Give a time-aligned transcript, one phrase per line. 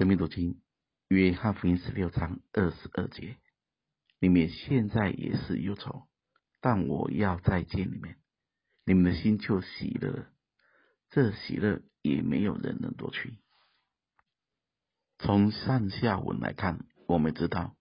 [0.00, 0.62] 生命读经，
[1.08, 3.36] 约翰福音十六章二十二节，
[4.18, 6.08] 你们现在也是忧愁，
[6.62, 8.16] 但我要再见你们，
[8.86, 10.32] 你们的心就喜乐了。
[11.10, 13.36] 这喜乐也没有人能夺去。
[15.18, 17.76] 从上下文来看，我们知道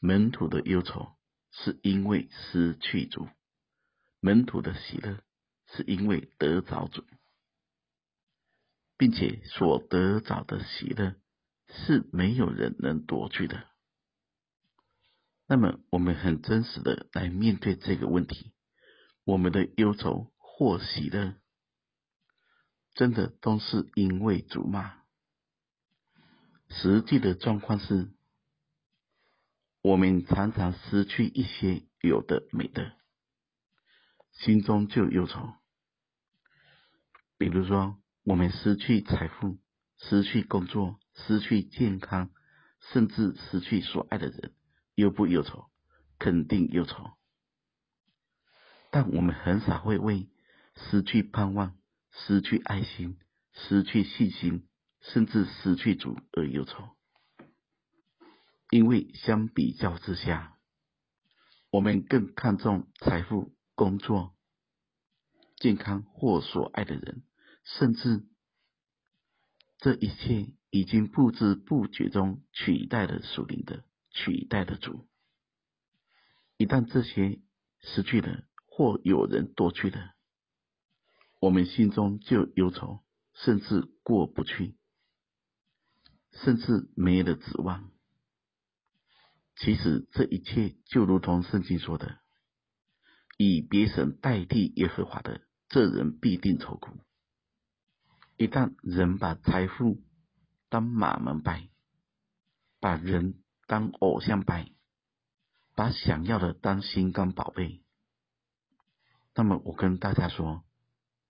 [0.00, 1.12] 门徒的忧愁
[1.52, 3.28] 是因为失去主，
[4.18, 5.22] 门徒的喜乐
[5.68, 7.04] 是因为得着主，
[8.98, 11.14] 并且所得着的喜乐
[11.72, 13.64] 是没有人能夺去的。
[15.46, 18.52] 那么，我们很真实的来面对这个问题：
[19.24, 21.34] 我们的忧愁或喜乐，
[22.94, 25.00] 真的都是因为主骂？
[26.68, 28.12] 实际的状况是，
[29.82, 32.92] 我们常常失去一些有的没的，
[34.30, 35.52] 心中就忧愁。
[37.38, 39.58] 比如说，我们失去财富，
[39.98, 42.30] 失去工作，失去健康，
[42.92, 44.54] 甚至失去所爱的人，
[44.94, 45.70] 忧不忧愁？
[46.18, 47.10] 肯定忧愁。
[48.90, 50.28] 但我们很少会为
[50.74, 51.76] 失去盼望。
[52.12, 53.20] 失去爱心，
[53.52, 54.68] 失去信心，
[55.00, 56.96] 甚至失去主而忧愁，
[58.68, 60.58] 因为相比较之下，
[61.70, 64.34] 我们更看重财富、工作、
[65.56, 67.22] 健康或所爱的人，
[67.62, 68.26] 甚至
[69.78, 75.06] 这一切已经不知不觉中取代了属灵的，取代了主。
[76.56, 77.40] 一旦这些
[77.80, 80.14] 失去了，或有人夺去了。
[81.40, 83.02] 我们心中就忧愁，
[83.34, 84.76] 甚至过不去，
[86.32, 87.90] 甚至没了指望。
[89.56, 92.20] 其实这一切就如同圣经说的
[93.36, 97.00] ：“以别神代替耶和华的，这人必定愁苦。”
[98.36, 100.02] 一旦人把财富
[100.70, 101.68] 当马门拜，
[102.80, 104.70] 把人当偶像拜，
[105.74, 107.82] 把想要的当心肝宝贝，
[109.34, 110.64] 那么我跟大家说。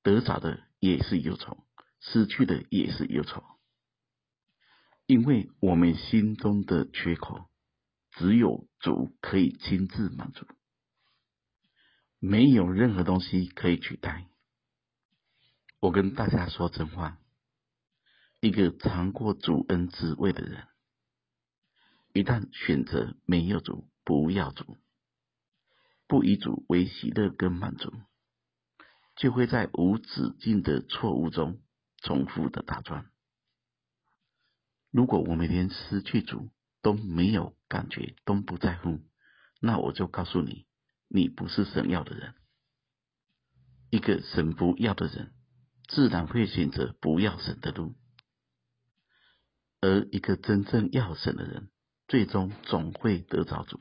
[0.02, 1.62] 得着的也是忧愁，
[2.00, 3.44] 失去的也是忧愁，
[5.04, 7.50] 因为我们心中的缺口，
[8.12, 10.46] 只有主可以亲自满足，
[12.18, 14.26] 没有任何东西可以取代。
[15.80, 17.18] 我跟大家说真话，
[18.40, 20.66] 一个尝过主恩滋味的人，
[22.14, 24.78] 一旦选择没有主，不要主，
[26.06, 27.92] 不以主为喜乐跟满足。
[29.16, 31.60] 就会在无止境的错误中
[31.98, 33.10] 重复的打转。
[34.90, 36.48] 如果我们连失去主
[36.80, 39.00] 都没有感觉，都不在乎，
[39.60, 40.64] 那我就告诉你，
[41.08, 42.34] 你不是神要的人。
[43.90, 45.34] 一个神不要的人，
[45.88, 47.92] 自然会选择不要神的路；
[49.80, 51.70] 而一个真正要神的人，
[52.06, 53.80] 最终总会得着主，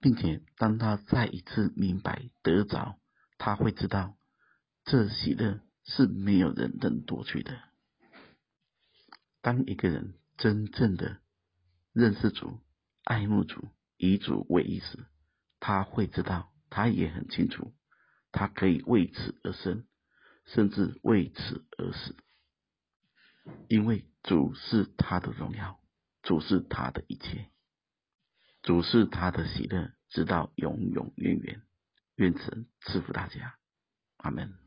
[0.00, 2.98] 并且当他再一次明白得着。
[3.38, 4.16] 他会知道，
[4.84, 7.60] 这喜乐是没有人能夺去的。
[9.42, 11.20] 当一个人真正的
[11.92, 12.60] 认识主、
[13.04, 13.68] 爱慕主、
[13.98, 15.06] 以主为意时，
[15.60, 17.74] 他会知道，他也很清楚，
[18.32, 19.86] 他可以为此而生，
[20.46, 22.16] 甚至为此而死，
[23.68, 25.80] 因为主是他的荣耀，
[26.22, 27.50] 主是他的一切，
[28.62, 31.62] 主是他的喜乐，直到永永远远。
[32.16, 33.58] 愿神赐福大家，
[34.16, 34.65] 阿门。